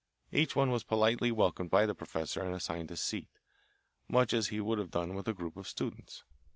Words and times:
Each 0.31 0.55
one 0.55 0.71
was 0.71 0.83
politely 0.83 1.31
welcomed 1.31 1.69
by 1.69 1.85
the 1.85 1.93
professor 1.93 2.41
and 2.41 2.55
assigned 2.55 2.89
a 2.89 2.97
seat, 2.97 3.27
much 4.09 4.33
as 4.33 4.47
he 4.47 4.59
would 4.59 4.79
have 4.79 4.89
done 4.89 5.13
with 5.13 5.27
a 5.27 5.33
group 5.35 5.55
of 5.55 5.67
students. 5.67 6.23